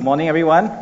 [0.00, 0.72] Good morning, everyone.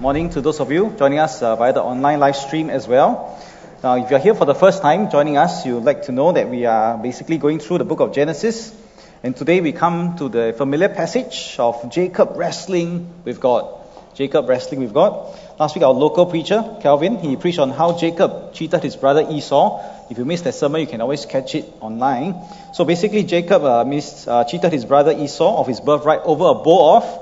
[0.00, 3.40] Morning to those of you joining us uh, via the online live stream as well.
[3.84, 6.50] Now, if you're here for the first time joining us, you'd like to know that
[6.50, 8.74] we are basically going through the book of Genesis.
[9.22, 13.78] And today we come to the familiar passage of Jacob wrestling with God.
[14.14, 15.38] Jacob wrestling with God.
[15.60, 20.08] Last week, our local preacher, Calvin, he preached on how Jacob cheated his brother Esau.
[20.10, 22.34] If you missed that sermon, you can always catch it online.
[22.74, 26.54] So basically, Jacob uh, missed, uh, cheated his brother Esau of his birthright over a
[26.54, 27.21] bowl of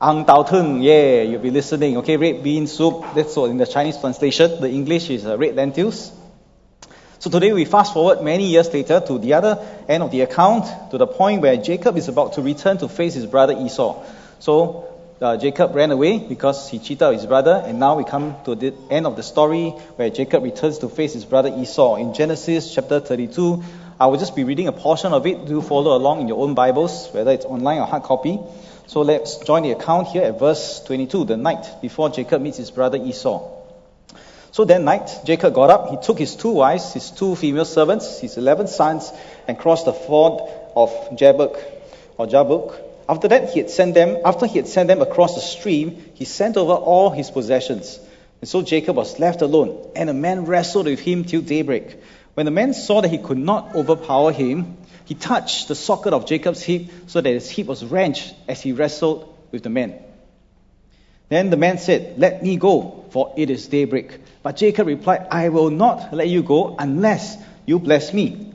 [0.00, 0.80] ang tao tung.
[0.80, 1.96] Yeah, you'll be listening.
[1.98, 3.04] Okay, red bean soup.
[3.14, 4.60] That's what in the Chinese translation.
[4.60, 6.12] The English is uh, red lentils.
[7.18, 10.92] So today we fast forward many years later to the other end of the account,
[10.92, 14.04] to the point where Jacob is about to return to face his brother Esau.
[14.38, 14.86] So
[15.20, 18.72] uh, Jacob ran away because he cheated his brother, and now we come to the
[18.88, 21.96] end of the story where Jacob returns to face his brother Esau.
[21.96, 23.64] In Genesis chapter 32,
[23.98, 25.44] I will just be reading a portion of it.
[25.46, 28.38] Do follow along in your own Bibles, whether it's online or hard copy.
[28.88, 32.70] So let's join the account here at verse 22, the night before Jacob meets his
[32.70, 33.48] brother Esau.
[34.50, 38.18] So that night, Jacob got up, he took his two wives, his two female servants,
[38.18, 39.12] his eleven sons,
[39.46, 40.40] and crossed the ford
[40.74, 41.62] of Jabbok,
[42.16, 45.42] or Jabbok, after that, he had sent them, after he had sent them across the
[45.42, 48.00] stream, he sent over all his possessions.
[48.40, 51.96] And so Jacob was left alone, and a man wrestled with him till daybreak.
[52.32, 56.26] When the man saw that he could not overpower him, he touched the socket of
[56.26, 59.94] Jacob's hip so that his hip was wrenched as he wrestled with the man.
[61.30, 64.20] Then the man said, Let me go, for it is daybreak.
[64.42, 68.52] But Jacob replied, I will not let you go unless you bless me.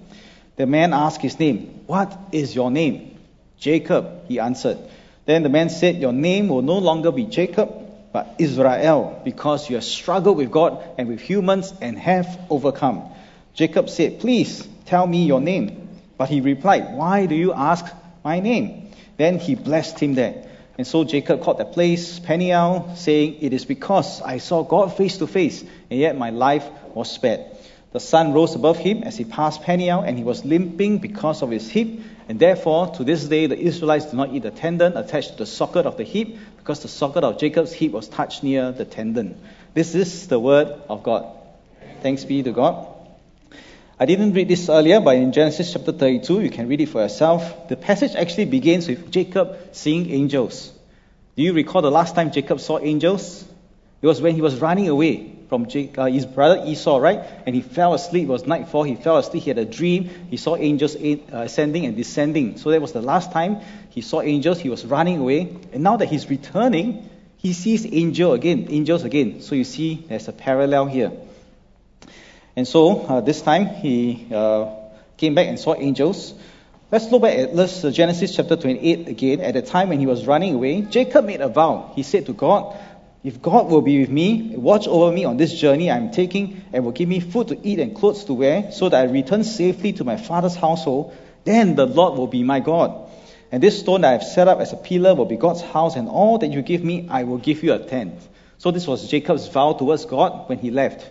[0.55, 3.17] The man asked his name, What is your name?
[3.57, 4.77] Jacob, he answered.
[5.25, 7.73] Then the man said, Your name will no longer be Jacob,
[8.11, 13.09] but Israel, because you have struggled with God and with humans and have overcome.
[13.55, 15.82] Jacob said, Please tell me your name.
[16.23, 17.85] But he replied, Why do you ask
[18.23, 18.91] my name?
[19.17, 20.47] Then he blessed him there.
[20.77, 25.17] And so Jacob called that place Peniel, saying, It is because I saw God face
[25.17, 27.41] to face, and yet my life was spared.
[27.91, 31.49] The sun rose above him as he passed Peniel, and he was limping because of
[31.49, 31.89] his hip.
[32.29, 35.45] And therefore, to this day, the Israelites do not eat the tendon attached to the
[35.45, 39.37] socket of the hip, because the socket of Jacob's hip was touched near the tendon.
[39.73, 41.27] This is the word of God.
[42.01, 42.92] Thanks be to God.
[44.03, 46.99] I didn't read this earlier, but in Genesis chapter 32, you can read it for
[46.99, 47.69] yourself.
[47.69, 50.73] The passage actually begins with Jacob seeing angels.
[51.37, 53.45] Do you recall the last time Jacob saw angels?
[54.01, 57.21] It was when he was running away from uh, his brother Esau, right?
[57.45, 58.23] And he fell asleep.
[58.23, 58.83] It was nightfall.
[58.83, 59.43] He fell asleep.
[59.43, 60.09] He had a dream.
[60.29, 62.57] He saw angels uh, ascending and descending.
[62.57, 63.61] So that was the last time
[63.91, 64.59] he saw angels.
[64.59, 65.55] He was running away.
[65.71, 69.39] And now that he's returning, he sees angel again, angels again.
[69.39, 71.13] So you see, there's a parallel here.
[72.55, 74.69] And so uh, this time he uh,
[75.17, 76.33] came back and saw angels.
[76.91, 79.41] Let's look back at let's, uh, Genesis chapter 28 again.
[79.41, 81.91] At the time when he was running away, Jacob made a vow.
[81.95, 82.77] He said to God,
[83.23, 86.83] if God will be with me, watch over me on this journey I'm taking, and
[86.83, 89.93] will give me food to eat and clothes to wear, so that I return safely
[89.93, 91.15] to my father's household,
[91.45, 93.09] then the Lord will be my God.
[93.49, 95.95] And this stone that I have set up as a pillar will be God's house,
[95.95, 98.27] and all that you give me, I will give you a tenth.
[98.57, 101.09] So this was Jacob's vow towards God when he left.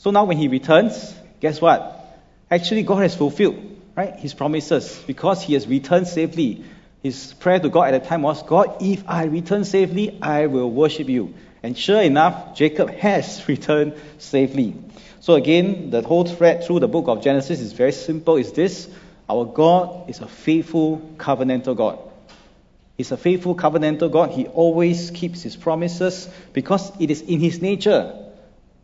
[0.00, 2.16] So now when he returns, guess what?
[2.50, 3.58] Actually, God has fulfilled,
[3.94, 6.64] right, his promises, because he has returned safely.
[7.02, 10.70] His prayer to God at the time was, God, if I return safely, I will
[10.70, 11.34] worship you.
[11.62, 14.74] And sure enough, Jacob has returned safely.
[15.20, 18.38] So again, the whole thread through the book of Genesis is very simple.
[18.38, 18.88] Is this?
[19.28, 21.98] Our God is a faithful covenantal God.
[22.96, 24.30] He's a faithful covenantal God.
[24.30, 28.16] He always keeps his promises because it is in his nature.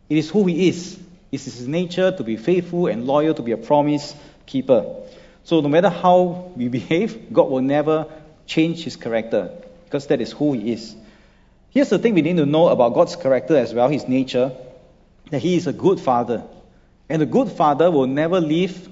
[0.09, 0.99] It is who he is.
[1.31, 4.15] It is his nature to be faithful and loyal, to be a promise
[4.45, 4.85] keeper.
[5.43, 8.07] So no matter how we behave, God will never
[8.45, 9.51] change his character
[9.85, 10.95] because that is who he is.
[11.69, 14.51] Here's the thing we need to know about God's character as well, his nature,
[15.29, 16.43] that he is a good father.
[17.09, 18.89] And a good father will never leave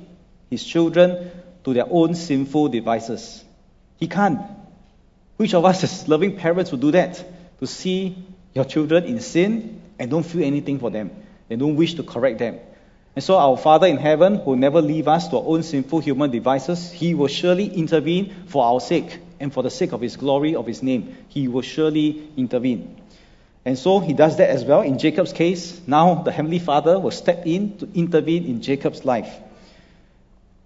[0.50, 1.31] his children
[1.63, 3.44] to their own sinful devices.
[3.97, 4.41] He can't.
[5.38, 7.23] Which of us as loving parents would do that?
[7.59, 8.17] To see
[8.53, 11.11] your children in sin and don't feel anything for them
[11.49, 12.59] and don't wish to correct them.
[13.15, 16.31] And so our Father in heaven will never leave us to our own sinful human
[16.31, 16.91] devices.
[16.91, 20.67] He will surely intervene for our sake and for the sake of His glory, of
[20.67, 21.15] His name.
[21.29, 23.01] He will surely intervene.
[23.63, 24.81] And so He does that as well.
[24.81, 29.33] In Jacob's case, now the Heavenly Father will step in to intervene in Jacob's life.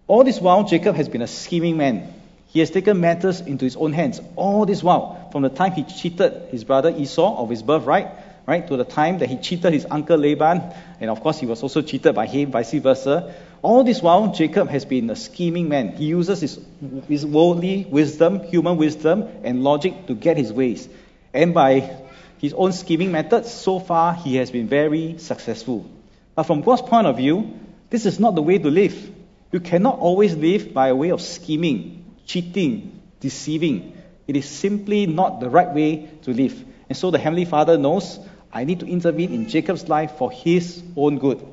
[0.08, 2.12] All this while, Jacob has been a scheming man.
[2.48, 4.20] He has taken matters into his own hands.
[4.36, 8.08] All this while, from the time he cheated his brother Esau of his birthright,
[8.50, 11.64] right, to the time that he cheated his uncle Laban, and of course he was
[11.64, 13.34] also cheated by him, vice versa.
[13.62, 15.96] All this while, Jacob has been a scheming man.
[15.96, 16.60] He uses his,
[17.08, 20.90] his worldly wisdom, human wisdom, and logic to get his ways.
[21.34, 21.98] And by
[22.40, 25.90] his own scheming methods, so far he has been very successful.
[26.36, 27.60] But from God's point of view,
[27.90, 29.12] this is not the way to live.
[29.52, 33.98] You cannot always live by a way of scheming, cheating, deceiving.
[34.28, 36.64] It is simply not the right way to live.
[36.88, 38.20] And so the Heavenly Father knows
[38.52, 41.46] I need to intervene in Jacob's life for his own good.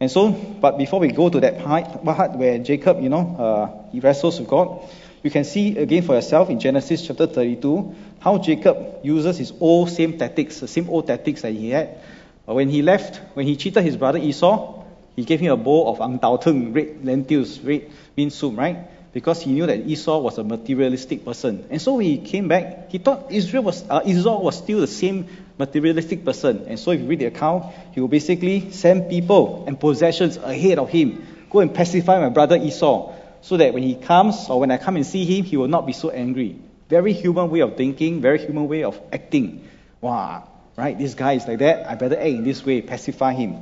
[0.00, 4.00] And so, but before we go to that part where Jacob, you know, uh, he
[4.00, 4.86] wrestles with God,
[5.22, 9.88] you can see again for yourself in Genesis chapter 32 how Jacob uses his old
[9.88, 11.98] same tactics, the same old tactics that he had.
[12.44, 14.84] When he left, when he cheated his brother Esau,
[15.16, 19.12] he gave him a bowl of ang tao tung, red lentils, red bean soup, right?
[19.14, 21.64] Because he knew that Esau was a materialistic person.
[21.70, 24.88] And so when he came back, he thought Israel was, uh, Esau was still the
[24.88, 25.28] same
[25.58, 26.66] materialistic person.
[26.66, 30.78] And so if you read the account, he will basically send people and possessions ahead
[30.78, 31.26] of him.
[31.50, 34.96] Go and pacify my brother Esau, so that when he comes or when I come
[34.96, 36.56] and see him, he will not be so angry.
[36.88, 39.68] Very human way of thinking, very human way of acting.
[40.00, 40.98] Wow, right?
[40.98, 41.88] This guy is like that.
[41.88, 43.56] I better act in this way, pacify him.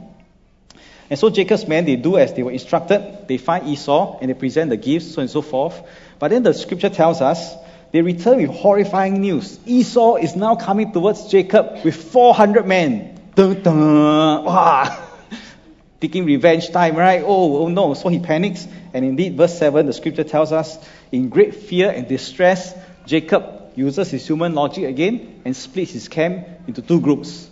[1.11, 3.27] And so Jacob's men, they do as they were instructed.
[3.29, 5.83] They find Esau and they present the gifts, so and so forth.
[6.19, 7.55] But then the scripture tells us
[7.93, 9.59] they return with horrifying news.
[9.67, 13.21] Esau is now coming towards Jacob with 400 men.
[13.35, 15.09] Dun, dun, wow.
[16.01, 17.23] Taking revenge time, right?
[17.23, 17.93] Oh, oh no.
[17.93, 18.67] So he panics.
[18.95, 20.79] And indeed, verse 7, the scripture tells us,
[21.13, 22.75] in great fear and distress,
[23.05, 27.49] Jacob uses his human logic again and splits his camp into two groups.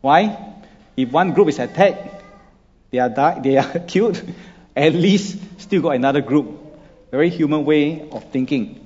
[0.00, 0.54] Why?
[0.96, 2.22] If one group is attacked,
[2.90, 4.22] they are, they are killed,
[4.76, 6.60] at least still got another group.
[7.10, 8.81] Very human way of thinking.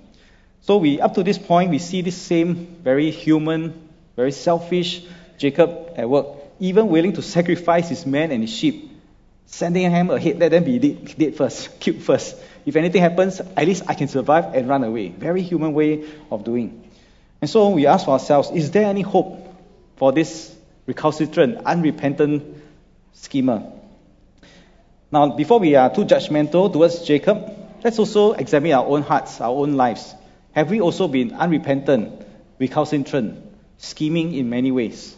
[0.67, 5.05] So we, up to this point, we see this same very human, very selfish
[5.39, 6.27] Jacob at work,
[6.59, 8.91] even willing to sacrifice his men and his sheep,
[9.45, 12.35] sending him ahead, let them be dead, dead first, killed first.
[12.67, 15.11] If anything happens, at least I can survive and run away.
[15.11, 16.91] Very human way of doing.
[17.41, 19.47] And so we ask ourselves, is there any hope
[19.95, 20.53] for this
[20.87, 22.43] recalcitrant, unrepentant
[23.13, 23.71] schemer?
[25.13, 27.53] Now, before we are too judgmental towards Jacob,
[27.85, 30.13] let's also examine our own hearts, our own lives.
[30.57, 32.27] Have we also been unrepentant,
[32.59, 33.45] recalcitrant,
[33.77, 35.15] scheming in many ways?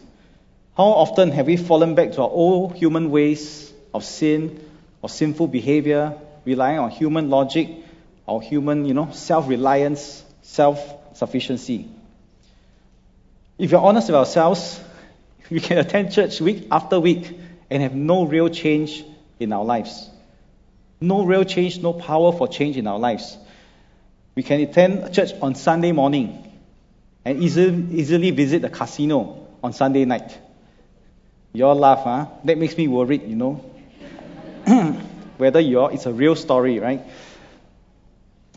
[0.77, 4.61] How often have we fallen back to our old human ways of sin,
[5.01, 7.71] of sinful behavior, relying on human logic,
[8.27, 11.89] our human, you know, self-reliance, self-sufficiency?
[13.59, 14.81] If you're honest with ourselves,
[15.51, 17.39] we can attend church week after week
[17.71, 19.05] and have no real change
[19.39, 20.11] in our lives.
[21.01, 23.39] No real change, no power for change in our lives.
[24.39, 26.53] We can attend church on Sunday morning
[27.25, 30.39] and easily, easily visit the casino on Sunday night.
[31.53, 32.27] You all laugh, huh?
[32.45, 33.55] That makes me worried, you know.
[35.39, 37.03] Whether you're, it's a real story, right?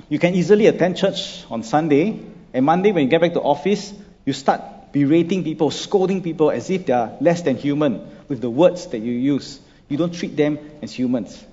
[0.08, 3.92] You can easily attend church on Sunday, and Monday when you get back to office,
[4.24, 8.52] you start berating people, scolding people as if they are less than human with the
[8.52, 9.60] words that you use.
[9.90, 11.44] You don't treat them as humans.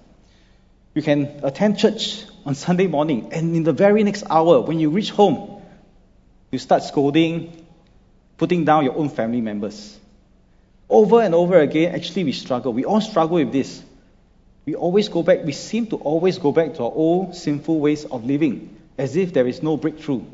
[0.99, 4.91] You can attend church on Sunday morning, and in the very next hour, when you
[4.91, 5.63] reach home,
[6.51, 7.65] you start scolding,
[8.37, 9.97] putting down your own family members.
[10.91, 12.73] Over and over again, actually, we struggle.
[12.73, 13.81] We all struggle with this.
[14.67, 18.05] We always go back, we seem to always go back to our old sinful ways
[18.05, 20.25] of living, as if there is no breakthrough.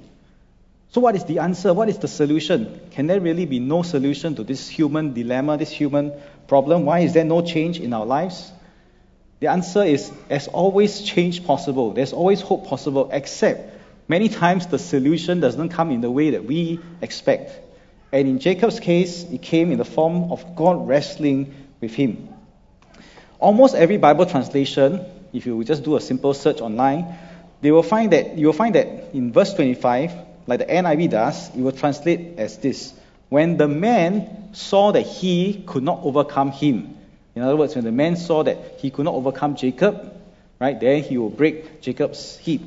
[0.92, 1.74] So, what is the answer?
[1.74, 2.80] What is the solution?
[2.90, 6.14] Can there really be no solution to this human dilemma, this human
[6.48, 6.86] problem?
[6.86, 8.50] Why is there no change in our lives?
[9.44, 11.92] The answer is there's always change possible.
[11.92, 16.46] There's always hope possible, except many times the solution doesn't come in the way that
[16.46, 17.60] we expect.
[18.10, 22.30] And in Jacob's case, it came in the form of God wrestling with him.
[23.38, 27.14] Almost every Bible translation, if you just do a simple search online,
[27.60, 30.10] they will find that you will find that in verse 25,
[30.46, 32.94] like the NIV does, it will translate as this
[33.28, 36.96] when the man saw that he could not overcome him.
[37.34, 40.12] In other words, when the man saw that he could not overcome Jacob,
[40.60, 42.60] right, then he will break Jacob's hip.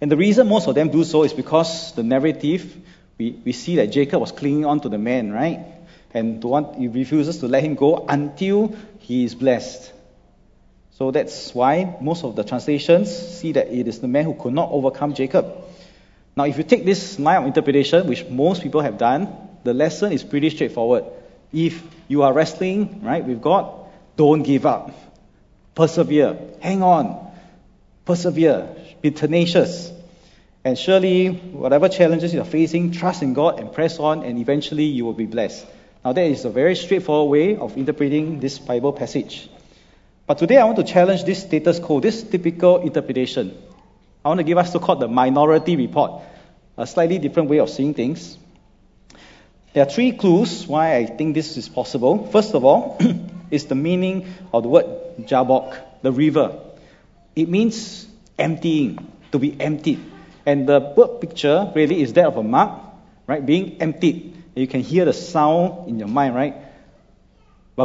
[0.00, 2.76] And the reason most of them do so is because the narrative,
[3.18, 5.64] we, we see that Jacob was clinging on to the man, right?
[6.12, 9.92] And want, he refuses to let him go until he is blessed.
[10.92, 14.52] So that's why most of the translations see that it is the man who could
[14.52, 15.64] not overcome Jacob.
[16.36, 19.28] Now, if you take this line of interpretation, which most people have done,
[19.64, 21.04] the lesson is pretty straightforward.
[21.52, 23.72] If you are wrestling, right, with God,
[24.16, 24.92] don't give up.
[25.74, 26.36] Persevere.
[26.60, 27.30] Hang on.
[28.04, 28.76] Persevere.
[29.00, 29.92] Be tenacious.
[30.64, 34.84] And surely, whatever challenges you are facing, trust in God and press on, and eventually
[34.84, 35.66] you will be blessed.
[36.04, 39.48] Now, that is a very straightforward way of interpreting this Bible passage.
[40.26, 43.56] But today I want to challenge this status quo, this typical interpretation.
[44.24, 46.22] I want to give us so called the minority report.
[46.78, 48.38] a slightly different way of seeing things.
[49.72, 52.26] There are three clues why I think this is possible.
[52.28, 52.98] First of all,
[53.50, 54.86] is the meaning of the word
[55.26, 56.60] Jabbok, the river.
[57.36, 58.06] It means
[58.38, 58.98] emptying,
[59.32, 60.00] to be emptied.
[60.46, 62.80] And the word picture really is that of a mug,
[63.26, 64.34] right, being emptied.
[64.54, 66.54] You can hear the sound in your mind, right?
[67.76, 67.84] That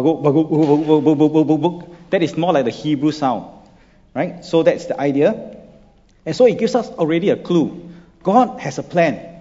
[2.22, 3.46] is more like the Hebrew sound,
[4.16, 4.44] right?
[4.44, 5.58] So that's the idea.
[6.26, 7.92] And so it gives us already a clue.
[8.24, 9.33] God has a plan.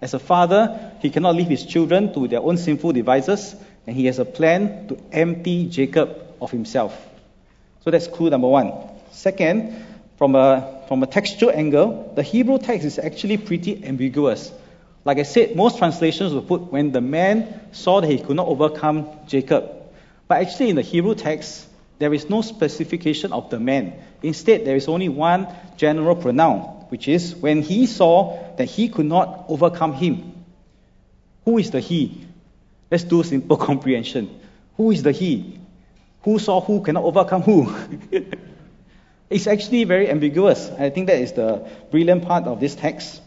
[0.00, 4.06] As a father, he cannot leave his children to their own sinful devices, and he
[4.06, 6.96] has a plan to empty Jacob of himself.
[7.84, 8.72] So that's clue number one.
[9.12, 9.84] Second,
[10.18, 14.52] from a, from a textual angle, the Hebrew text is actually pretty ambiguous.
[15.04, 18.46] Like I said, most translations will put when the man saw that he could not
[18.46, 19.72] overcome Jacob.
[20.26, 21.66] But actually, in the Hebrew text,
[21.98, 23.94] there is no specification of the man.
[24.22, 29.06] Instead, there is only one general pronoun, which is when he saw that he could
[29.06, 30.44] not overcome him.
[31.44, 32.26] Who is the he?
[32.90, 34.40] Let's do simple comprehension.
[34.76, 35.60] Who is the he?
[36.22, 37.74] Who saw who cannot overcome who?
[39.30, 40.70] it's actually very ambiguous.
[40.70, 43.22] I think that is the brilliant part of this text.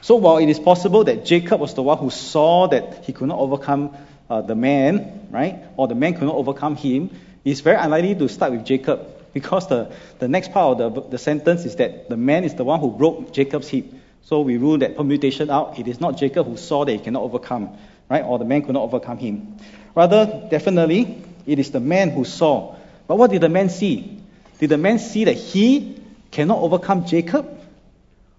[0.00, 3.28] So while it is possible that Jacob was the one who saw that he could
[3.28, 3.96] not overcome
[4.30, 7.10] uh, the man, right, or the man could not overcome him,
[7.44, 11.18] it's very unlikely to start with Jacob because the, the next part of the, the
[11.18, 13.86] sentence is that the man is the one who broke Jacob's hip.
[14.22, 15.78] So we rule that permutation out.
[15.78, 17.78] It is not Jacob who saw that he cannot overcome,
[18.10, 18.24] right?
[18.24, 19.56] Or the man could not overcome him.
[19.94, 22.74] Rather, definitely, it is the man who saw.
[23.06, 24.20] But what did the man see?
[24.58, 26.02] Did the man see that he
[26.32, 27.46] cannot overcome Jacob?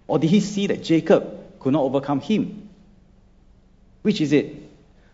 [0.06, 2.68] Or did he see that Jacob could not overcome him?
[4.02, 4.54] Which is it?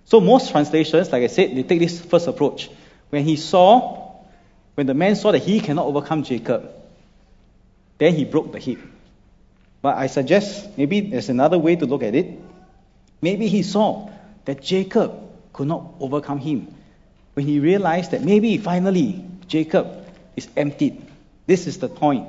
[0.05, 2.71] So most translations, like I said, they take this first approach.
[3.11, 4.04] When he saw
[4.75, 6.69] when the man saw that he cannot overcome Jacob,
[7.97, 8.79] then he broke the hip.
[9.81, 12.39] But I suggest maybe there's another way to look at it.
[13.21, 14.09] Maybe he saw
[14.43, 15.13] that Jacob
[15.53, 16.75] could not overcome him.
[17.33, 21.01] When he realized that maybe finally Jacob is emptied,
[21.47, 22.27] this is the point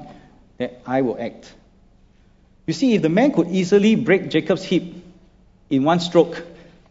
[0.59, 1.53] that I will act.
[2.67, 4.83] You see, if the man could easily break Jacob's hip
[5.71, 6.45] in one stroke,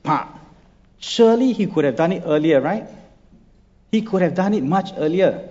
[0.03, 0.29] pa,
[0.99, 2.87] surely he could have done it earlier, right?
[3.95, 5.47] He could have done it much earlier.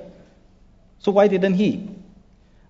[0.99, 1.89] So why didn't he?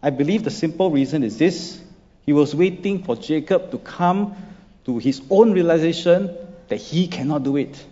[0.00, 1.82] I believe the simple reason is this
[2.24, 4.36] he was waiting for Jacob to come
[4.84, 6.30] to his own realization
[6.68, 7.84] that he cannot do it.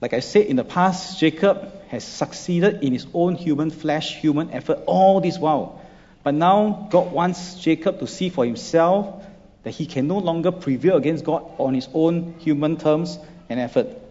[0.00, 4.52] Like I said in the past, Jacob has succeeded in his own human flesh, human
[4.52, 5.82] effort all this while.
[6.22, 9.22] But now God wants Jacob to see for himself
[9.64, 13.18] that he can no longer prevail against God on his own human terms
[13.50, 14.01] and effort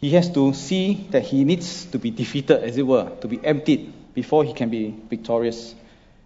[0.00, 3.44] he has to see that he needs to be defeated, as it were, to be
[3.44, 5.74] emptied before he can be victorious.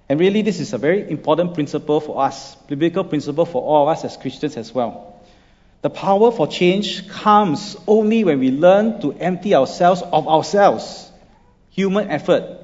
[0.09, 3.97] And really, this is a very important principle for us, biblical principle for all of
[3.97, 5.21] us as Christians as well.
[5.81, 11.11] The power for change comes only when we learn to empty ourselves of ourselves,
[11.71, 12.59] human effort.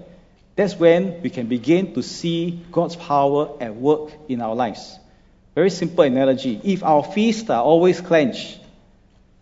[0.56, 4.98] That's when we can begin to see God's power at work in our lives.
[5.54, 6.60] Very simple analogy.
[6.62, 8.60] If our fists are always clenched,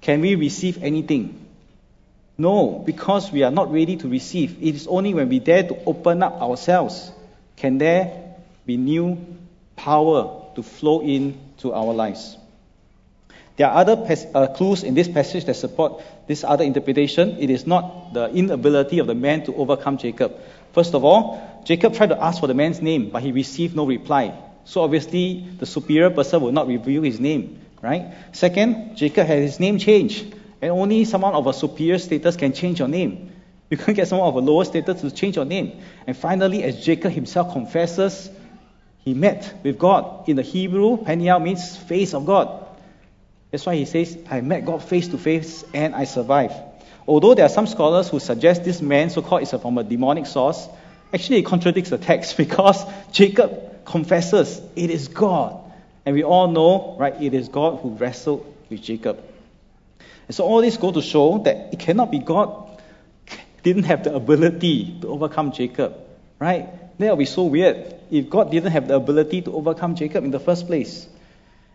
[0.00, 1.45] can we receive anything?
[2.38, 4.62] No, because we are not ready to receive.
[4.62, 7.10] It is only when we dare to open up ourselves
[7.56, 8.34] can there
[8.66, 9.16] be new
[9.74, 12.36] power to flow into our lives.
[13.56, 13.96] There are other
[14.34, 17.38] uh, clues in this passage that support this other interpretation.
[17.38, 20.38] It is not the inability of the man to overcome Jacob.
[20.72, 23.86] First of all, Jacob tried to ask for the man's name, but he received no
[23.86, 24.34] reply.
[24.66, 28.12] So obviously, the superior person will not reveal his name, right?
[28.32, 30.34] Second, Jacob had his name changed.
[30.60, 33.32] And only someone of a superior status can change your name.
[33.70, 35.80] You can't get someone of a lower status to change your name.
[36.06, 38.30] And finally, as Jacob himself confesses,
[39.04, 40.28] he met with God.
[40.28, 42.64] In the Hebrew, Peniel means face of God.
[43.50, 46.54] That's why he says, I met God face to face and I survived.
[47.06, 50.26] Although there are some scholars who suggest this man, so called, is from a demonic
[50.26, 50.68] source,
[51.12, 55.62] actually it contradicts the text because Jacob confesses it is God.
[56.04, 59.22] And we all know, right, it is God who wrestled with Jacob.
[60.26, 62.80] And so all this go to show that it cannot be God
[63.62, 65.96] didn't have the ability to overcome Jacob,
[66.38, 66.68] right?
[66.98, 70.30] That would be so weird if God didn't have the ability to overcome Jacob in
[70.30, 71.08] the first place.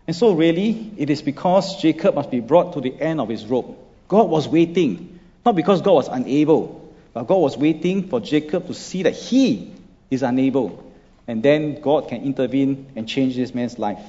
[0.06, 3.46] And so really, it is because Jacob must be brought to the end of his
[3.46, 3.78] rope.
[4.08, 8.74] God was waiting, not because God was unable, but God was waiting for Jacob to
[8.74, 9.72] see that he
[10.10, 10.92] is unable.
[11.28, 14.02] And then God can intervene and change this man's life.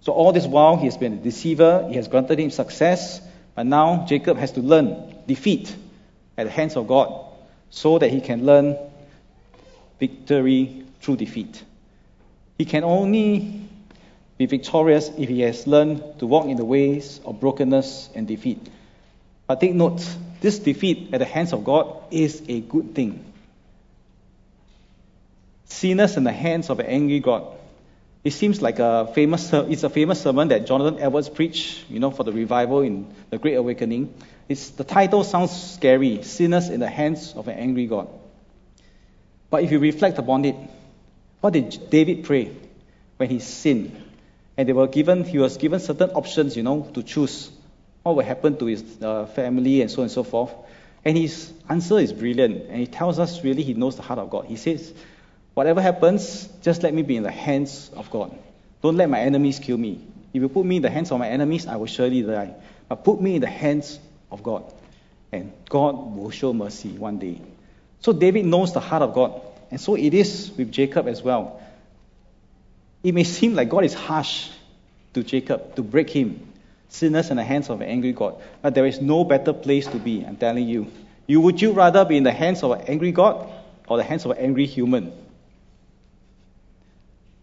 [0.00, 3.20] So all this while, he has been a deceiver, he has granted him success,
[3.54, 5.74] but now Jacob has to learn defeat
[6.36, 7.26] at the hands of God
[7.70, 8.76] so that he can learn
[9.98, 11.62] victory through defeat.
[12.58, 13.68] He can only
[14.38, 18.58] be victorious if he has learned to walk in the ways of brokenness and defeat.
[19.46, 20.04] But take note,
[20.40, 23.24] this defeat at the hands of God is a good thing.
[25.66, 27.46] Sinners in the hands of an angry God.
[28.24, 32.12] It seems like a famous, it's a famous sermon that Jonathan Edwards preached, you know,
[32.12, 34.14] for the revival in the Great Awakening.
[34.48, 38.08] It's, the title sounds scary, Sinners in the Hands of an Angry God.
[39.50, 40.54] But if you reflect upon it,
[41.40, 42.52] what did David pray
[43.16, 44.00] when he sinned?
[44.56, 47.50] And they were given, he was given certain options, you know, to choose
[48.04, 50.52] what will happen to his uh, family and so on and so forth.
[51.04, 52.68] And his answer is brilliant.
[52.68, 54.46] And he tells us really he knows the heart of God.
[54.46, 54.92] He says,
[55.54, 58.36] Whatever happens, just let me be in the hands of God.
[58.82, 60.00] Don't let my enemies kill me.
[60.32, 62.54] If you put me in the hands of my enemies, I will surely die.
[62.88, 63.98] But put me in the hands
[64.30, 64.64] of God.
[65.30, 67.40] And God will show mercy one day.
[68.00, 69.40] So David knows the heart of God.
[69.70, 71.62] And so it is with Jacob as well.
[73.02, 74.48] It may seem like God is harsh
[75.14, 76.48] to Jacob to break him,
[76.88, 78.40] sinners in the hands of an angry God.
[78.62, 80.90] But there is no better place to be, I'm telling you.
[81.26, 83.48] You would you rather be in the hands of an angry God
[83.86, 85.12] or the hands of an angry human?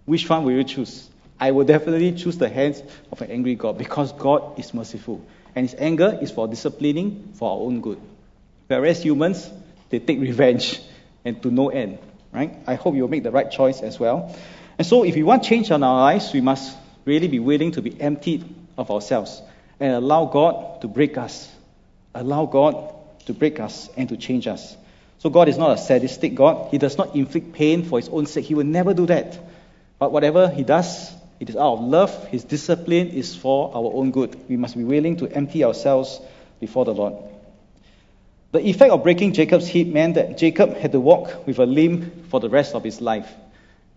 [0.09, 1.07] Which one will you choose?
[1.39, 5.23] I will definitely choose the hands of an angry God because God is merciful.
[5.55, 8.01] And his anger is for disciplining for our own good.
[8.65, 9.47] Whereas humans,
[9.91, 10.81] they take revenge
[11.23, 11.99] and to no end.
[12.31, 12.57] Right?
[12.65, 14.35] I hope you'll make the right choice as well.
[14.79, 16.75] And so if we want change in our lives, we must
[17.05, 18.43] really be willing to be emptied
[18.79, 19.43] of ourselves
[19.79, 21.47] and allow God to break us.
[22.15, 22.95] Allow God
[23.27, 24.75] to break us and to change us.
[25.19, 26.71] So God is not a sadistic God.
[26.71, 28.45] He does not inflict pain for his own sake.
[28.45, 29.37] He will never do that.
[29.99, 32.27] But whatever he does, it is out of love.
[32.27, 34.35] His discipline is for our own good.
[34.49, 36.19] We must be willing to empty ourselves
[36.59, 37.15] before the Lord.
[38.51, 42.29] The effect of breaking Jacob's hip meant that Jacob had to walk with a limp
[42.29, 43.29] for the rest of his life.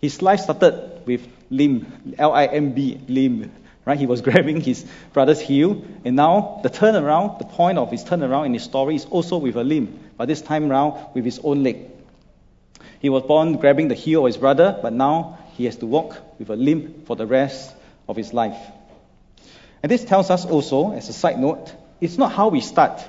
[0.01, 3.53] His life started with limb, L-I-M-B, limb.
[3.85, 3.99] Right?
[3.99, 8.47] He was grabbing his brother's heel, and now the turnaround, the point of his turnaround
[8.47, 11.63] in his story is also with a limb, but this time round with his own
[11.63, 11.89] leg.
[13.01, 16.17] He was born grabbing the heel of his brother, but now he has to walk
[16.39, 17.75] with a limp for the rest
[18.09, 18.59] of his life.
[19.83, 23.03] And this tells us also, as a side note, it's not how we start,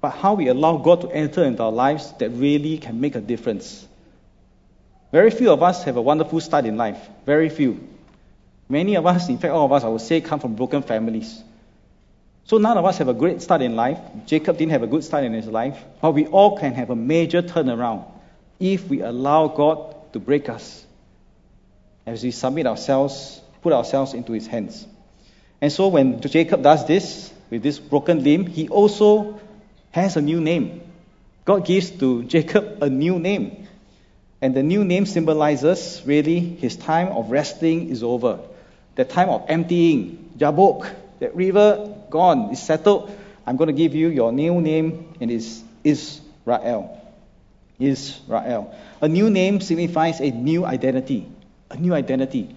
[0.00, 3.20] but how we allow God to enter into our lives that really can make a
[3.20, 3.86] difference.
[5.12, 6.98] Very few of us have a wonderful start in life.
[7.26, 7.86] Very few.
[8.68, 11.42] Many of us, in fact, all of us, I would say, come from broken families.
[12.44, 13.98] So none of us have a great start in life.
[14.26, 15.82] Jacob didn't have a good start in his life.
[16.00, 18.04] But we all can have a major turnaround
[18.60, 20.84] if we allow God to break us
[22.06, 24.86] as we submit ourselves, put ourselves into his hands.
[25.60, 29.40] And so when Jacob does this, with this broken limb, he also
[29.90, 30.80] has a new name.
[31.44, 33.66] God gives to Jacob a new name.
[34.40, 38.38] And the new name symbolizes really his time of resting is over.
[38.94, 43.14] The time of emptying, Jabbok, that river gone, is settled.
[43.46, 46.96] I'm going to give you your new name, and it's Israel.
[47.78, 48.74] Israel.
[49.00, 51.26] A new name signifies a new identity
[51.70, 52.54] a new identity.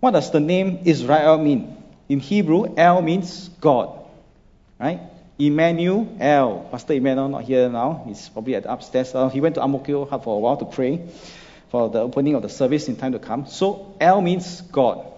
[0.00, 1.76] What does the name Israel mean?
[2.08, 3.98] In Hebrew, El means God,
[4.78, 5.00] right?
[5.38, 6.60] Emmanuel, El.
[6.70, 8.04] Pastor Emmanuel not here now.
[8.06, 9.14] He's probably at upstairs.
[9.14, 11.08] Uh, he went to Mo for a while to pray
[11.70, 13.46] for the opening of the service in time to come.
[13.46, 15.12] So El means God.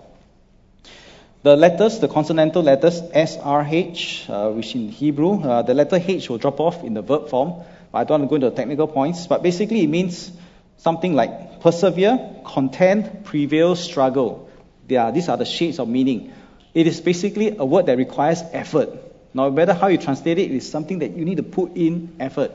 [1.42, 6.38] The letters, the consonantal letters SRH, uh, which in Hebrew, uh, the letter H will
[6.38, 7.62] drop off in the verb form.
[7.92, 10.32] But I don't want to go into the technical points, but basically it means
[10.78, 14.50] something like persevere, contend, prevail, struggle.
[14.90, 16.32] Are, these are the shades of meaning.
[16.72, 18.90] It is basically a word that requires effort.
[19.34, 22.16] No matter how you translate it, it is something that you need to put in
[22.18, 22.52] effort.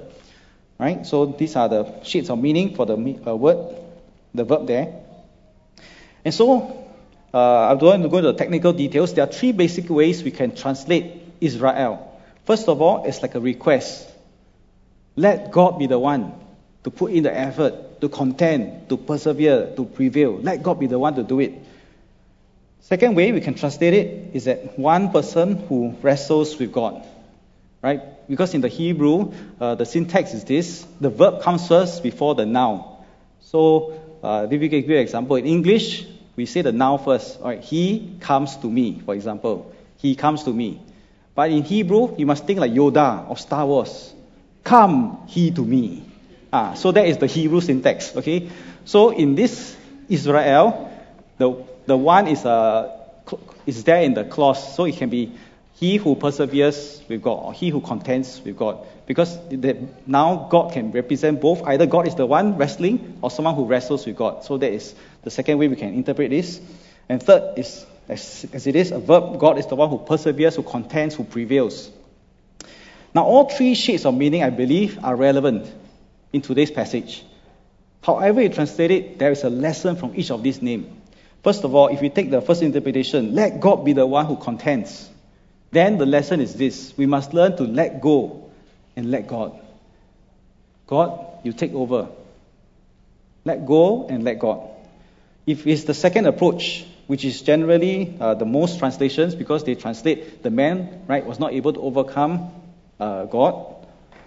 [0.80, 1.06] Right?
[1.06, 3.76] So these are the shades of meaning for the uh, word,
[4.34, 5.02] the verb there.
[6.26, 6.88] And so,
[7.34, 9.14] uh, I don't want to go into the technical details.
[9.14, 12.20] There are three basic ways we can translate Israel.
[12.46, 14.10] First of all, it's like a request.
[15.16, 16.34] Let God be the one
[16.84, 20.34] to put in the effort, to contend, to persevere, to prevail.
[20.36, 21.54] Let God be the one to do it.
[22.82, 27.02] Second way we can translate it is that one person who wrestles with God,
[27.82, 28.02] right?
[28.28, 32.46] Because in the Hebrew, uh, the syntax is this: the verb comes first before the
[32.46, 32.84] noun.
[33.40, 37.40] So, uh, if we give you an example, in English, we say the noun first.
[37.40, 39.74] All right, he comes to me, for example.
[40.00, 40.82] He comes to me.
[41.36, 44.14] But in Hebrew, you must think like Yoda of Star Wars.
[44.66, 46.13] Come he to me.
[46.54, 48.16] Ah, so that is the Hebrew syntax.
[48.16, 48.48] Okay.
[48.86, 49.76] So in this
[50.08, 50.88] Israel,
[51.40, 52.96] the the one is uh,
[53.66, 55.32] is there in the clause, so it can be
[55.74, 58.86] He who perseveres with God, or he who contends with God.
[59.08, 61.64] Because the, now God can represent both.
[61.64, 64.46] Either God is the one wrestling, or someone who wrestles with God.
[64.46, 66.62] So that is the second way we can interpret this.
[67.10, 70.56] And third is, as, as it is, a verb, God is the one who perseveres,
[70.56, 71.90] who contends, who prevails.
[73.16, 75.68] Now, all three shades of meaning, I believe, are relevant
[76.34, 77.24] in today's passage.
[78.02, 80.88] However you translate it, there is a lesson from each of these names.
[81.44, 84.36] First of all, if you take the first interpretation, let God be the one who
[84.36, 85.10] contends,
[85.72, 88.52] then the lesson is this we must learn to let go
[88.96, 89.60] and let God.
[90.88, 92.10] God, you take over.
[93.46, 94.70] Let go and let God.
[95.46, 100.44] If it's the second approach, which is generally uh, the most translations because they translate
[100.44, 102.52] the man, right, was not able to overcome
[103.00, 103.73] uh, God,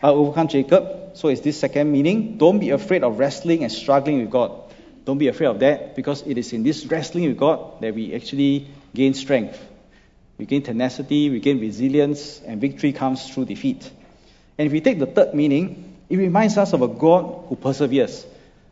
[0.03, 1.17] uh, overcome Jacob.
[1.17, 2.39] So it's this second meaning.
[2.39, 4.63] Don't be afraid of wrestling and struggling with God.
[5.05, 8.15] Don't be afraid of that because it is in this wrestling with God that we
[8.15, 9.59] actually gain strength.
[10.37, 13.91] We gain tenacity, we gain resilience, and victory comes through defeat.
[14.59, 18.27] And if we take the third meaning, it reminds us of a God who perseveres.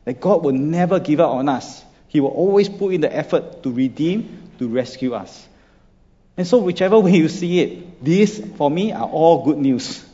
[0.05, 1.83] That God will never give up on us.
[2.09, 5.49] He will always put in the effort to redeem, to rescue us.
[6.37, 10.05] And so, whichever way you see it, these, for me, are all good news.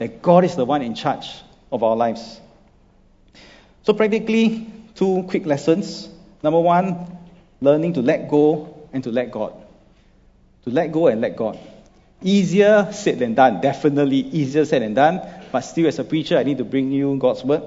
[0.00, 1.28] That God is the one in charge
[1.70, 2.40] of our lives.
[3.82, 6.08] So, practically, two quick lessons.
[6.42, 7.18] Number one,
[7.60, 9.52] learning to let go and to let God.
[10.64, 11.58] To let go and let God.
[12.22, 15.20] Easier said than done, definitely easier said than done,
[15.52, 17.62] but still, as a preacher, I need to bring you God's word.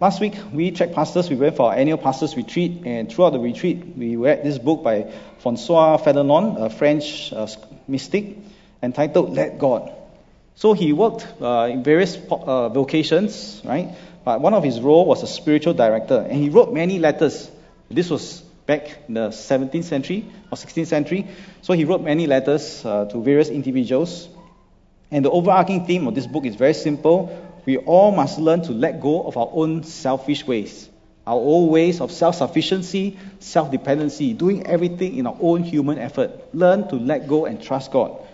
[0.00, 1.30] Last week, we checked pastors.
[1.30, 4.82] We went for our annual pastors retreat, and throughout the retreat, we read this book
[4.82, 7.46] by Francois Fenelon, a French uh,
[7.86, 8.36] mystic,
[8.82, 9.94] entitled Let Go.
[10.58, 13.94] So he worked uh, in various uh, vocations, right?
[14.24, 17.48] But one of his role was a spiritual director, and he wrote many letters.
[17.88, 21.28] This was back in the 17th century or 16th century.
[21.62, 24.28] So he wrote many letters uh, to various individuals.
[25.12, 27.30] And the overarching theme of this book is very simple.
[27.64, 30.88] We all must learn to let go of our own selfish ways,
[31.24, 36.52] our old ways of self sufficiency, self dependency, doing everything in our own human effort.
[36.52, 38.24] Learn to let go and trust God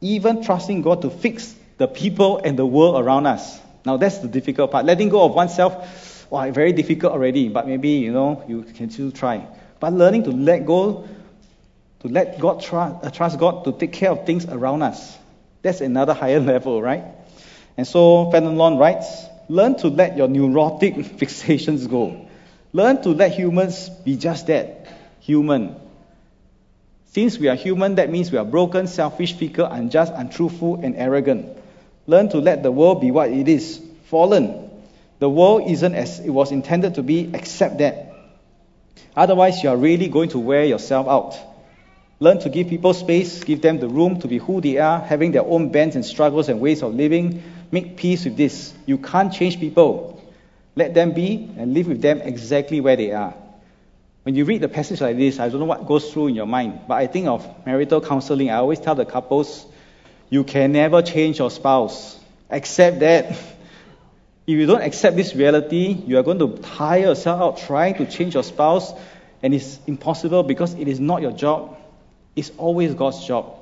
[0.00, 3.60] even trusting God to fix the people and the world around us.
[3.84, 4.84] Now that's the difficult part.
[4.84, 9.12] Letting go of oneself, wow, very difficult already, but maybe, you know, you can still
[9.12, 9.46] try.
[9.78, 11.08] But learning to let go,
[12.00, 15.16] to let God trust, uh, trust God to take care of things around us,
[15.62, 17.04] that's another higher level, right?
[17.76, 22.28] And so Fenelon writes, learn to let your neurotic fixations go.
[22.72, 24.86] Learn to let humans be just that,
[25.20, 25.76] human.
[27.16, 31.48] Since we are human, that means we are broken, selfish, fickle, unjust, untruthful, and arrogant.
[32.06, 34.70] Learn to let the world be what it is fallen.
[35.18, 38.12] The world isn't as it was intended to be, accept that.
[39.16, 41.38] Otherwise, you are really going to wear yourself out.
[42.20, 45.32] Learn to give people space, give them the room to be who they are, having
[45.32, 47.42] their own bends and struggles and ways of living.
[47.70, 48.74] Make peace with this.
[48.84, 50.22] You can't change people.
[50.74, 53.32] Let them be and live with them exactly where they are.
[54.26, 56.46] When you read the passage like this, I don't know what goes through in your
[56.46, 58.50] mind, but I think of marital counseling.
[58.50, 59.64] I always tell the couples,
[60.30, 62.18] you can never change your spouse.
[62.50, 63.38] Accept that.
[64.48, 68.06] If you don't accept this reality, you are going to tire yourself out trying to
[68.06, 68.92] change your spouse,
[69.44, 71.76] and it's impossible because it is not your job.
[72.34, 73.56] It's always God's job.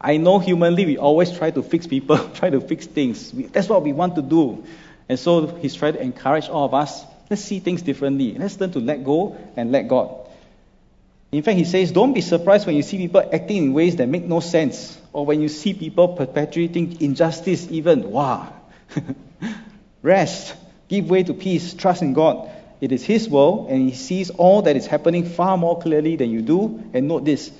[0.00, 3.30] I know humanly we always try to fix people, try to fix things.
[3.32, 4.64] That's what we want to do.
[5.10, 8.34] And so he's trying to encourage all of us Let's see things differently.
[8.34, 10.28] Let's learn to let go and let God.
[11.32, 14.06] In fact, he says, don't be surprised when you see people acting in ways that
[14.06, 18.10] make no sense, or when you see people perpetuating injustice, even.
[18.10, 18.52] Wow.
[20.02, 20.54] Rest.
[20.88, 21.72] Give way to peace.
[21.72, 22.50] Trust in God.
[22.82, 26.28] It is His world, and He sees all that is happening far more clearly than
[26.28, 26.84] you do.
[26.92, 27.50] And note this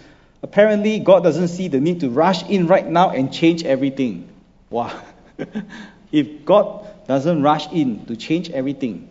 [0.43, 4.29] apparently, God doesn't see the need to rush in right now and change everything.
[4.69, 4.93] Wow.
[6.13, 9.09] if God doesn't rush in to change everything,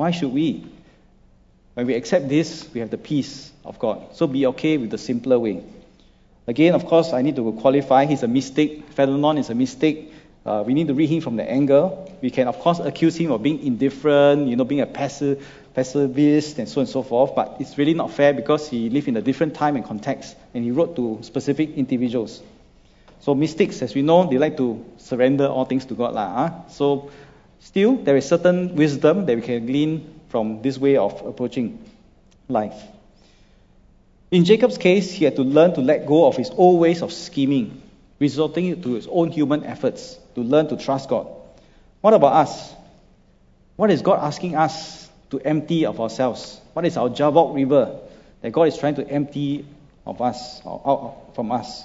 [0.00, 0.64] why should we?
[1.74, 4.16] When we accept this, we have the peace of God.
[4.16, 5.62] So be okay with the simpler way.
[6.46, 8.06] Again, of course, I need to qualify.
[8.06, 8.94] He's a mystic.
[8.96, 10.10] Fenelon is a mystic.
[10.46, 12.10] Uh, we need to read him from the angle.
[12.22, 16.58] We can, of course, accuse him of being indifferent, you know, being a passive, pacifist,
[16.58, 17.34] and so on and so forth.
[17.34, 20.64] But it's really not fair because he lived in a different time and context, and
[20.64, 22.42] he wrote to specific individuals.
[23.20, 26.14] So mystics, as we know, they like to surrender all things to God.
[26.14, 26.68] Lah, huh?
[26.70, 27.10] So
[27.60, 31.84] Still, there is certain wisdom that we can glean from this way of approaching
[32.48, 32.82] life.
[34.30, 37.12] In Jacob's case, he had to learn to let go of his old ways of
[37.12, 37.82] scheming,
[38.18, 41.26] resorting to his own human efforts to learn to trust God.
[42.00, 42.74] What about us?
[43.76, 46.60] What is God asking us to empty of ourselves?
[46.72, 47.98] What is our Jabbok river
[48.40, 49.66] that God is trying to empty
[50.06, 51.84] of us, or out from us?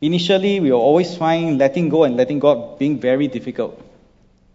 [0.00, 3.82] Initially, we will always find letting go and letting God being very difficult.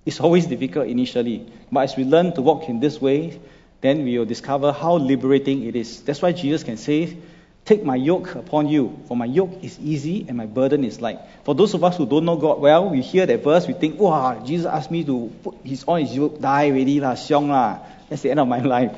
[0.05, 1.51] It's always difficult initially.
[1.71, 3.39] But as we learn to walk in this way,
[3.81, 6.01] then we will discover how liberating it is.
[6.01, 7.17] That's why Jesus can say,
[7.65, 11.17] Take my yoke upon you, for my yoke is easy and my burden is light.
[11.45, 13.99] For those of us who don't know God well, we hear that verse, we think,
[13.99, 17.79] wow, Jesus asked me to put his on his yoke, die already lah, xiong lah.
[18.07, 18.95] That's the end of my life.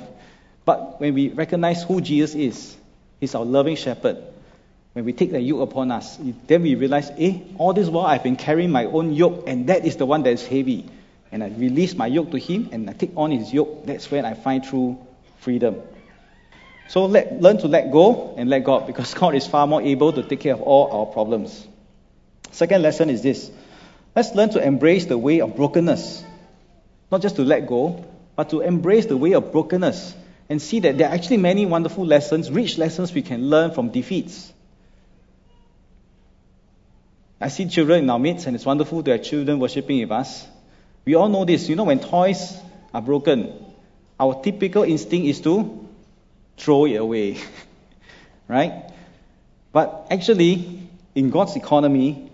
[0.65, 2.75] But when we recognize who Jesus is,
[3.21, 4.17] he's our loving shepherd.
[4.97, 8.23] When we take the yoke upon us, then we realize, eh, all this while I've
[8.23, 10.89] been carrying my own yoke, and that is the one that is heavy.
[11.31, 13.85] And I release my yoke to him, and I take on his yoke.
[13.85, 14.97] That's when I find true
[15.37, 15.83] freedom.
[16.87, 20.13] So let, learn to let go and let God because God is far more able
[20.13, 21.67] to take care of all our problems.
[22.49, 23.51] Second lesson is this
[24.15, 26.23] let's learn to embrace the way of brokenness.
[27.11, 28.03] Not just to let go,
[28.35, 30.15] but to embrace the way of brokenness
[30.49, 33.89] and see that there are actually many wonderful lessons, rich lessons we can learn from
[33.89, 34.53] defeats.
[37.39, 40.47] I see children in our midst, and it's wonderful to have children worshiping with us.
[41.05, 41.69] We all know this.
[41.69, 42.57] You know, when toys
[42.93, 43.53] are broken,
[44.19, 45.87] our typical instinct is to
[46.57, 47.37] throw it away.
[48.47, 48.91] right?
[49.71, 52.31] But actually, in God's economy,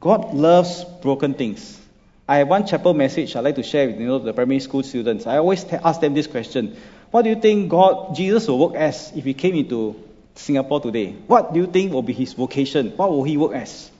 [0.00, 1.80] God loves broken things.
[2.28, 4.82] I have one chapel message I'd like to share with you know, the primary school
[4.82, 5.28] students.
[5.28, 6.76] I always t- ask them this question
[7.12, 9.94] What do you think God, Jesus, will work as if he came into
[10.34, 11.12] Singapore today?
[11.28, 12.90] What do you think will be his vocation?
[12.96, 13.92] What will he work as?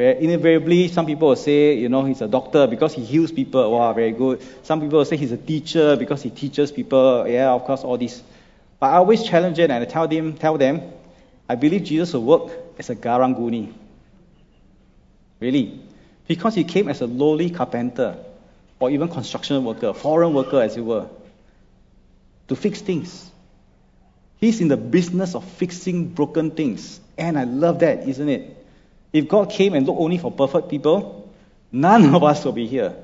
[0.00, 3.70] Where invariably, some people will say, you know, he's a doctor because he heals people.
[3.70, 4.40] Wow, very good.
[4.62, 7.28] Some people will say he's a teacher because he teaches people.
[7.28, 8.22] Yeah, of course, all this.
[8.78, 10.90] But I always challenge them and I tell them, tell them,
[11.46, 13.74] I believe Jesus will work as a garanguni.
[15.38, 15.82] Really.
[16.26, 18.16] Because he came as a lowly carpenter
[18.78, 21.10] or even construction worker, foreign worker as it were,
[22.48, 23.30] to fix things.
[24.38, 27.00] He's in the business of fixing broken things.
[27.18, 28.56] And I love that, isn't it?
[29.12, 31.32] If God came and looked only for perfect people,
[31.72, 32.94] none of us will be here.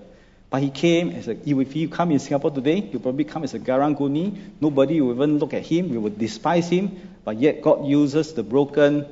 [0.49, 3.55] But he came as a, if he come in Singapore today, he'll probably come as
[3.55, 4.37] a Garang Guni.
[4.61, 5.90] Nobody will even look at him.
[5.90, 7.19] We will despise him.
[7.25, 9.07] But yet God uses the broken,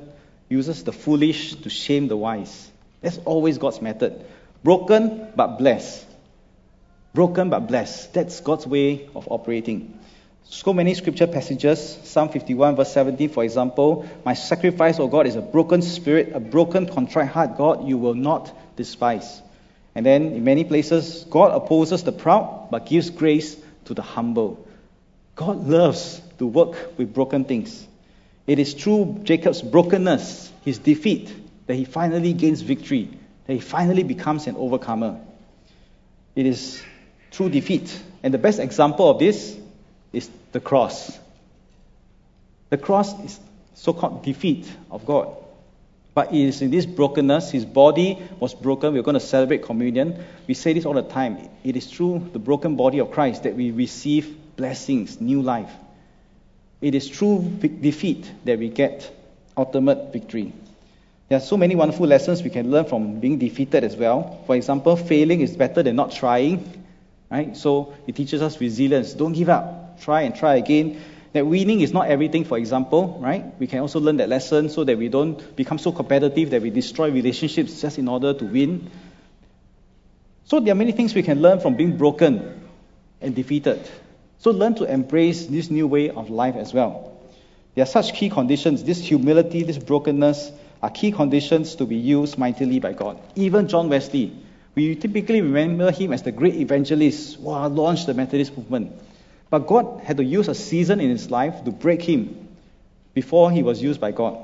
[0.47, 2.71] uses the foolish to shame the wise.
[3.01, 4.25] That's always God's method.
[4.63, 6.05] Broken but blessed.
[7.13, 8.13] Broken but blessed.
[8.13, 9.99] That's God's way of operating.
[10.47, 11.99] So many scripture passages.
[12.03, 14.07] Psalm 51, verse 17, for example.
[14.23, 18.13] My sacrifice, O God, is a broken spirit, a broken, contrite heart, God, you will
[18.13, 19.41] not despise.
[19.95, 24.67] And then in many places, God opposes the proud but gives grace to the humble.
[25.35, 27.85] God loves to work with broken things.
[28.45, 31.33] It is through Jacob's brokenness, his defeat,
[31.65, 33.09] that he finally gains victory,
[33.47, 35.19] that he finally becomes an overcomer.
[36.35, 36.81] It is
[37.31, 37.99] through defeat.
[38.21, 39.57] And the best example of this
[40.15, 41.17] is the cross.
[42.69, 43.39] The cross is
[43.73, 45.35] so called defeat of God.
[46.13, 48.93] But it is in this brokenness, his body was broken.
[48.93, 50.23] We're going to celebrate communion.
[50.47, 51.49] We say this all the time.
[51.63, 55.71] It is through the broken body of Christ that we receive blessings, new life.
[56.79, 59.13] It is through defeat that we get
[59.57, 60.53] ultimate victory.
[61.27, 64.41] There are so many wonderful lessons we can learn from being defeated as well.
[64.45, 66.83] For example, failing is better than not trying.
[67.29, 67.57] Right?
[67.57, 69.13] So it teaches us resilience.
[69.13, 69.84] Don't give up.
[70.01, 71.01] Try and try again
[71.33, 73.59] that winning is not everything, for example, right?
[73.59, 76.69] We can also learn that lesson so that we don't become so competitive that we
[76.69, 78.89] destroy relationships just in order to win.
[80.45, 82.69] So there are many things we can learn from being broken
[83.19, 83.89] and defeated.
[84.39, 87.19] So learn to embrace this new way of life as well.
[87.73, 88.83] There are such key conditions.
[88.83, 93.19] This humility, this brokenness are key conditions to be used mightily by God.
[93.35, 94.33] Even John Wesley,
[94.75, 98.93] we typically remember him as the great evangelist who launched the Methodist movement.
[99.55, 102.49] But God had to use a season in his life to break him
[103.13, 104.37] before he was used by God.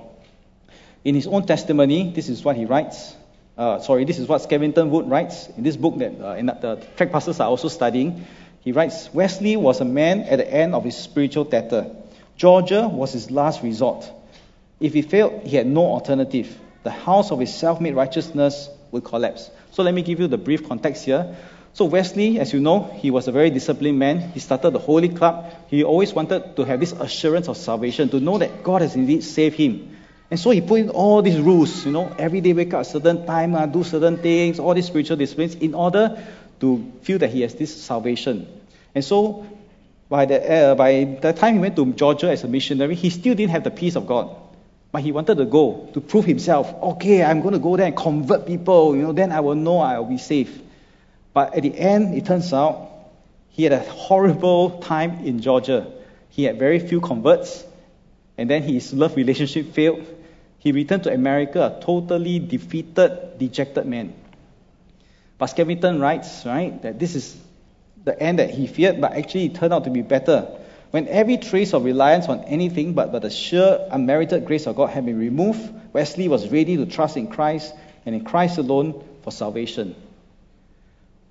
[1.03, 3.13] In his own testimony, this is what he writes.
[3.57, 7.11] Uh, sorry, this is what Skevington Wood writes in this book that uh, the TRAC
[7.11, 8.25] pastors are also studying.
[8.61, 11.93] He writes Wesley was a man at the end of his spiritual tether.
[12.37, 14.09] Georgia was his last resort.
[14.79, 16.57] If he failed, he had no alternative.
[16.83, 19.51] The house of his self made righteousness would collapse.
[19.71, 21.35] So let me give you the brief context here.
[21.73, 24.31] So Wesley, as you know, he was a very disciplined man.
[24.31, 25.53] He started the Holy Club.
[25.67, 29.23] He always wanted to have this assurance of salvation, to know that God has indeed
[29.23, 29.97] saved him.
[30.29, 33.25] And so he put in all these rules, you know, every day wake up certain
[33.25, 36.21] time, uh, do certain things, all these spiritual disciplines, in order
[36.59, 38.47] to feel that he has this salvation.
[38.93, 39.45] And so
[40.09, 43.35] by the, uh, by the time he went to Georgia as a missionary, he still
[43.35, 44.35] didn't have the peace of God.
[44.91, 46.73] But he wanted to go to prove himself.
[46.83, 48.95] Okay, I'm going to go there and convert people.
[48.95, 50.61] You know, then I will know I will be saved.
[51.33, 52.89] But at the end, it turns out
[53.49, 55.91] he had a horrible time in Georgia.
[56.29, 57.63] He had very few converts,
[58.37, 60.05] and then his love relationship failed.
[60.61, 64.13] he returned to America a totally defeated, dejected man.
[65.39, 67.35] But Skevington writes, right, that this is
[68.03, 70.47] the end that he feared, but actually it turned out to be better.
[70.91, 74.91] When every trace of reliance on anything but, but the sheer unmerited grace of God
[74.91, 77.73] had been removed, Wesley was ready to trust in Christ
[78.05, 79.95] and in Christ alone for salvation.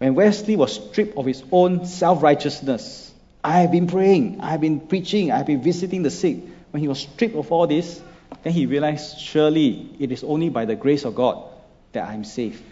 [0.00, 3.12] When Wesley was stripped of his own self righteousness,
[3.44, 6.38] I have been praying, I have been preaching, I have been visiting the sick.
[6.70, 8.00] When he was stripped of all this,
[8.42, 11.44] then he realized surely it is only by the grace of God
[11.92, 12.62] that I am saved.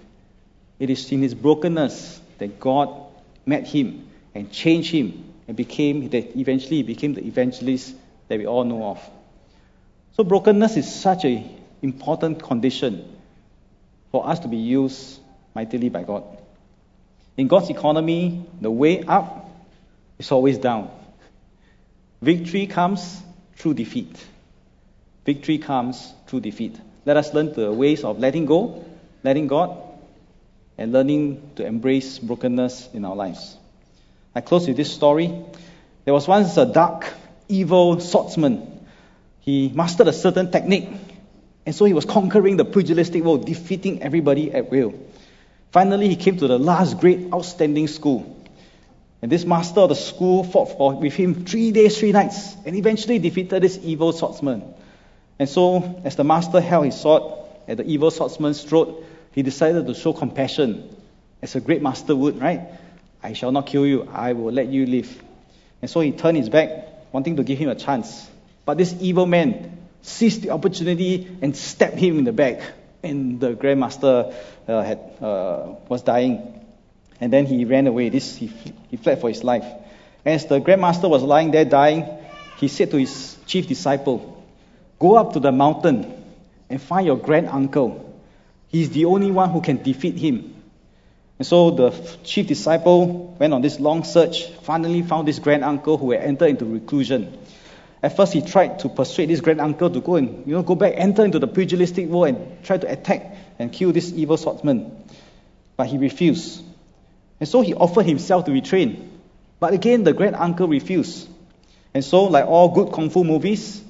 [0.79, 2.97] It is in his brokenness that God
[3.45, 7.95] met him and changed him and became that eventually became the evangelist
[8.29, 9.11] that we all know of.
[10.13, 13.05] So brokenness is such an important condition
[14.13, 15.21] for us to be used
[15.55, 16.25] mightily by God.
[17.39, 19.49] In God's economy, the way up
[20.19, 20.91] is always down.
[22.21, 23.23] Victory comes
[23.55, 24.13] through defeat.
[25.25, 26.77] Victory comes through defeat.
[27.07, 28.85] Let us learn the ways of letting go,
[29.23, 29.79] letting God,
[30.77, 33.57] and learning to embrace brokenness in our lives.
[34.35, 35.33] I close with this story.
[36.05, 37.13] There was once a dark,
[37.49, 38.85] evil swordsman.
[39.41, 40.89] He mastered a certain technique,
[41.65, 44.95] and so he was conquering the pugilistic world, defeating everybody at will.
[45.71, 48.35] Finally, he came to the last great outstanding school.
[49.21, 52.77] And this master of the school fought for, with him three days, three nights, and
[52.77, 54.63] eventually defeated this evil swordsman.
[55.39, 57.23] And so, as the master held his sword
[57.67, 60.97] at the evil swordsman's throat, he decided to show compassion,
[61.43, 62.61] as a great master would, right?
[63.23, 65.23] I shall not kill you, I will let you live.
[65.83, 66.71] And so he turned his back,
[67.13, 68.29] wanting to give him a chance.
[68.65, 72.61] But this evil man seized the opportunity and stabbed him in the back.
[73.09, 74.35] And the grandmaster
[74.69, 76.61] uh, had, uh, was dying.
[77.21, 78.09] And then he ran away.
[78.11, 78.47] This, he,
[78.91, 79.65] he fled for his life.
[80.25, 82.07] As the grandmaster was lying there dying,
[82.57, 84.45] he said to his chief disciple,
[84.99, 86.25] Go up to the mountain
[86.69, 88.21] and find your grand uncle.
[88.69, 90.55] He's the only one who can defeat him.
[91.39, 91.91] And so the
[92.25, 96.49] chief disciple went on this long search, finally found this grand uncle who had entered
[96.51, 97.39] into reclusion.
[98.03, 100.75] At first, he tried to persuade this grand uncle to go and you know go
[100.75, 105.05] back, enter into the pugilistic war, and try to attack and kill this evil swordsman.
[105.77, 106.63] But he refused.
[107.41, 109.21] And so he offered himself to be trained.
[109.61, 111.29] But again, the grand uncle refused.
[111.95, 113.83] And so, like all good kung fu movies,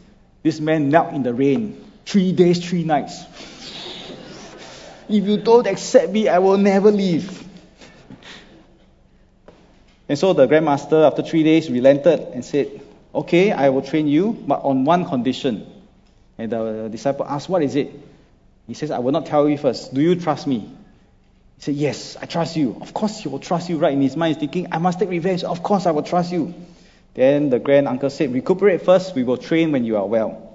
[0.43, 3.25] this man knelt in the rain, three days, three nights.
[5.09, 7.47] If you don't accept me, I will never leave.
[10.09, 12.81] And so the grandmaster, after three days, relented and said,
[13.15, 15.67] Okay, I will train you, but on one condition.
[16.37, 17.93] And the disciple asked, What is it?
[18.67, 19.95] He says, I will not tell you first.
[19.95, 20.61] Do you trust me?
[20.61, 22.77] He said, Yes, I trust you.
[22.81, 23.93] Of course, he will trust you, right?
[23.93, 25.43] In his mind, he's thinking, I must take revenge.
[25.43, 26.55] Of course, I will trust you.
[27.15, 30.48] Then the grand uncle said, Recuperate first, we will train when you are well.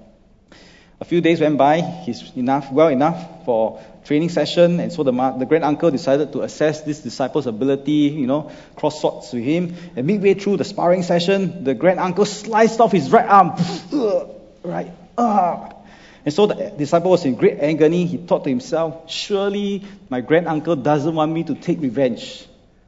[1.04, 5.12] A few days went by, he's enough, well enough for training session, and so the,
[5.38, 9.76] the grand uncle decided to assess this disciple's ability, you know, cross swords with him.
[9.98, 13.52] And midway through the sparring session, the grand uncle sliced off his right arm.
[14.64, 14.94] right.
[15.18, 18.06] And so the disciple was in great agony.
[18.06, 22.48] He thought to himself, Surely my grand uncle doesn't want me to take revenge.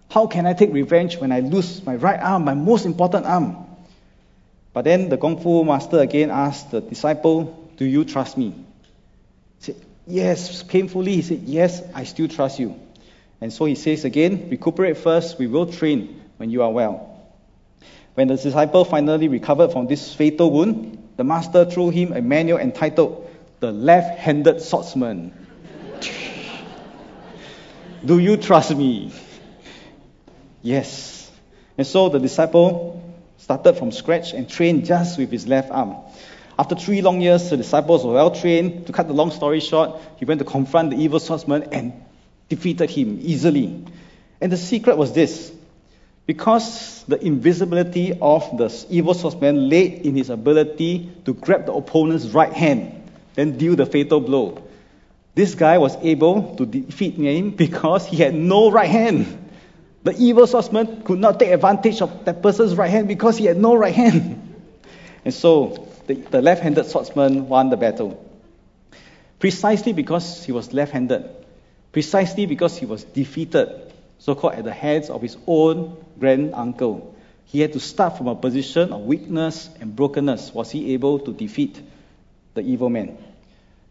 [0.09, 3.57] How can I take revenge when I lose my right arm, my most important arm?
[4.71, 8.53] But then the Kung Fu master again asked the disciple, do you trust me?
[9.59, 9.75] He said,
[10.07, 11.15] Yes, painfully.
[11.15, 12.79] He said, Yes, I still trust you.
[13.41, 17.11] And so he says again, Recuperate first, we will train when you are well.
[18.13, 22.59] When the disciple finally recovered from this fatal wound, the master threw him a manual
[22.59, 25.33] entitled The Left Handed Swordsman.
[28.05, 29.11] Do you trust me?
[30.61, 31.29] Yes.
[31.77, 33.01] And so the disciple
[33.37, 35.95] started from scratch and trained just with his left arm.
[36.57, 38.87] After three long years, the disciples were well trained.
[38.87, 41.93] To cut the long story short, he went to confront the evil swordsman and
[42.47, 43.85] defeated him easily.
[44.39, 45.51] And the secret was this
[46.25, 52.27] because the invisibility of the evil swordsman lay in his ability to grab the opponent's
[52.27, 54.61] right hand, then deal the fatal blow.
[55.35, 59.49] This guy was able to defeat him because he had no right hand.
[60.03, 63.57] The evil swordsman could not take advantage of that person's right hand because he had
[63.57, 64.55] no right hand.
[65.25, 68.23] And so the, the left handed swordsman won the battle.
[69.39, 71.29] Precisely because he was left handed,
[71.91, 77.15] precisely because he was defeated, so called at the hands of his own grand uncle.
[77.45, 80.53] He had to start from a position of weakness and brokenness.
[80.53, 81.79] Was he able to defeat
[82.53, 83.17] the evil man?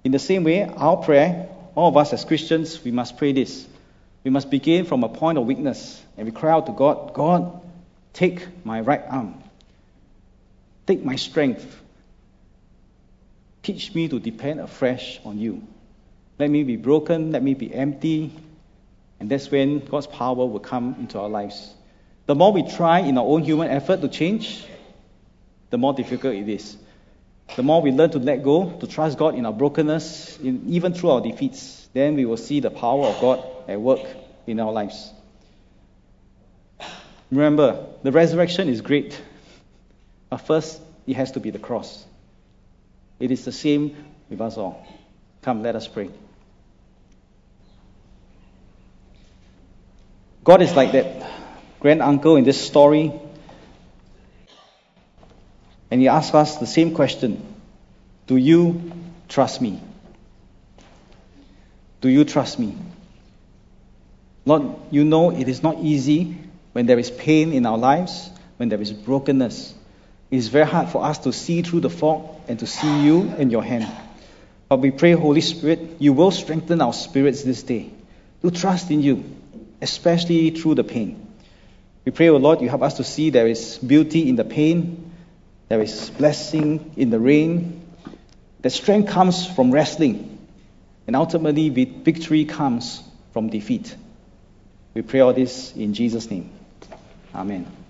[0.03, 3.67] In the same way, our prayer, all of us as Christians, we must pray this.
[4.23, 7.61] We must begin from a point of weakness and we cry out to God, God,
[8.12, 9.43] take my right arm,
[10.87, 11.81] take my strength,
[13.65, 15.67] Teach me to depend afresh on you.
[16.39, 18.31] Let me be broken, let me be empty,
[19.19, 21.73] and that's when God's power will come into our lives.
[22.27, 24.67] The more we try in our own human effort to change,
[25.71, 26.77] the more difficult it is.
[27.57, 30.93] The more we learn to let go, to trust God in our brokenness, in, even
[30.93, 34.01] through our defeats, then we will see the power of God at work
[34.47, 35.11] in our lives.
[37.31, 39.19] Remember, the resurrection is great,
[40.29, 42.05] but first it has to be the cross.
[43.19, 43.97] It is the same
[44.29, 44.87] with us all.
[45.43, 46.11] Come, let us pray.
[50.43, 51.31] God is like that
[51.81, 53.12] grand uncle in this story,
[55.91, 57.43] and he asks us the same question
[58.27, 58.93] Do you
[59.29, 59.81] trust me?
[62.01, 62.77] Do you trust me?
[64.47, 66.37] Lord, you know it is not easy
[66.73, 69.74] when there is pain in our lives, when there is brokenness.
[70.35, 73.32] It is very hard for us to see through the fog and to see you
[73.39, 73.87] in your hand.
[74.68, 77.93] But we pray, Holy Spirit, you will strengthen our spirits this day
[78.43, 79.22] to trust in you,
[79.80, 81.24] especially through the pain.
[82.05, 84.43] We pray, O oh Lord, you help us to see there is beauty in the
[84.43, 85.12] pain,
[85.68, 87.87] there is blessing in the rain,
[88.62, 90.37] that strength comes from wrestling,
[91.07, 93.95] and ultimately victory comes from defeat.
[94.95, 96.51] We pray all this in Jesus' name.
[97.32, 97.84] Amen.